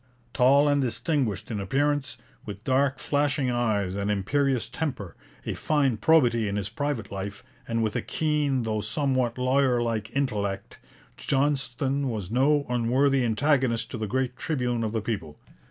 Tall 0.33 0.67
and 0.67 0.81
distinguished 0.81 1.51
in 1.51 1.59
appearance, 1.59 2.17
with 2.43 2.63
dark 2.63 2.97
flashing 2.97 3.51
eyes 3.51 3.93
and 3.93 4.09
imperious 4.09 4.67
temper, 4.67 5.15
of 5.45 5.59
fine 5.59 5.97
probity 5.97 6.47
in 6.47 6.55
his 6.55 6.69
private 6.69 7.11
life, 7.11 7.43
and 7.67 7.83
with 7.83 7.95
a 7.95 8.01
keen, 8.01 8.63
though 8.63 8.81
somewhat 8.81 9.37
lawyer 9.37 9.79
like, 9.79 10.09
intellect, 10.15 10.79
Johnston 11.17 12.09
was 12.09 12.31
no 12.31 12.65
unworthy 12.67 13.23
antagonist 13.23 13.91
to 13.91 13.99
the 13.99 14.07
great 14.07 14.35
tribune 14.35 14.83
of 14.83 14.91
the 14.91 15.01
people. 15.01 15.37